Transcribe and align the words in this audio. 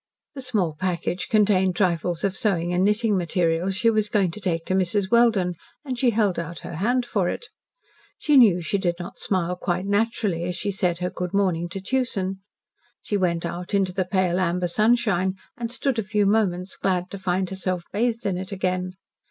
The 0.33 0.41
small 0.41 0.73
package 0.73 1.27
contained 1.29 1.75
trifles 1.75 2.23
of 2.23 2.35
sewing 2.35 2.73
and 2.73 2.83
knitting 2.83 3.15
materials 3.15 3.75
she 3.75 3.91
was 3.91 4.09
going 4.09 4.31
to 4.31 4.39
take 4.41 4.65
to 4.65 4.73
Mrs. 4.73 5.11
Welden, 5.11 5.53
and 5.85 5.99
she 5.99 6.09
held 6.09 6.39
out 6.39 6.61
her 6.61 6.77
hand 6.77 7.05
for 7.05 7.29
it. 7.29 7.49
She 8.17 8.35
knew 8.35 8.61
she 8.61 8.79
did 8.79 8.95
not 8.97 9.19
smile 9.19 9.55
quite 9.55 9.85
naturally 9.85 10.45
as 10.45 10.55
she 10.55 10.71
said 10.71 10.97
her 10.97 11.11
good 11.11 11.35
morning 11.35 11.69
to 11.69 11.79
Tewson. 11.81 12.39
She 13.03 13.15
went 13.15 13.45
out 13.45 13.75
into 13.75 13.93
the 13.93 14.03
pale 14.03 14.39
amber 14.39 14.67
sunshine 14.67 15.35
and 15.55 15.71
stood 15.71 15.99
a 15.99 16.03
few 16.03 16.25
moments, 16.25 16.75
glad 16.77 17.11
to 17.11 17.19
find 17.19 17.47
herself 17.51 17.83
bathed 17.93 18.25
in 18.25 18.39
it 18.39 18.51
again. 18.51 18.93